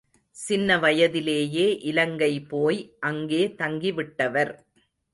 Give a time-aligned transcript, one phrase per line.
[0.35, 4.53] சின்னவயதிலேயே இலங்கை போய் அங்கே தங்கி விட்டவர்.